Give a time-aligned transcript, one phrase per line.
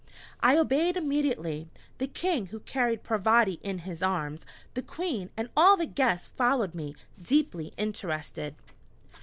[0.39, 1.69] I obeyed immediately.
[1.99, 6.73] The King, who carried Parvati in his arms, the Queen, and all the guests followed
[6.73, 8.55] me, deeply interested.